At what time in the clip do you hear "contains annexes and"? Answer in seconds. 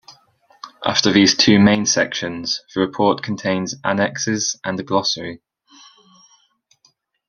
3.21-4.79